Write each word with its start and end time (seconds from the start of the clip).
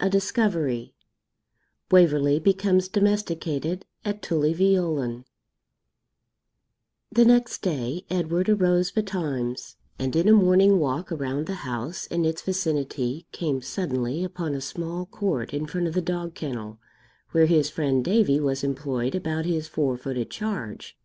XIV 0.00 0.08
A 0.08 0.10
DISCOVERY 0.10 0.94
WAVERLEY 1.90 2.38
BECOMES 2.40 2.88
DOMESTICATED 2.88 3.84
AT 4.06 4.22
TULLY 4.22 4.54
VEOLAN 4.54 5.26
The 7.12 7.26
next 7.26 7.60
day 7.60 8.06
Edward 8.08 8.48
arose 8.48 8.90
betimes, 8.90 9.76
and 9.98 10.16
in 10.16 10.28
a 10.28 10.32
morning 10.32 10.78
walk 10.78 11.12
around 11.12 11.44
the 11.44 11.56
house 11.66 12.06
and 12.10 12.24
its 12.24 12.40
vicinity 12.40 13.26
came 13.32 13.60
suddenly 13.60 14.24
upon 14.24 14.54
a 14.54 14.62
small 14.62 15.04
court 15.04 15.52
in 15.52 15.66
front 15.66 15.86
of 15.86 15.92
the 15.92 16.00
dog 16.00 16.32
kennel, 16.32 16.78
where 17.32 17.44
his 17.44 17.68
friend 17.68 18.02
Davie 18.02 18.40
was 18.40 18.64
employed 18.64 19.14
about 19.14 19.44
his 19.44 19.68
four 19.68 19.98
footed 19.98 20.30
charge. 20.30 20.96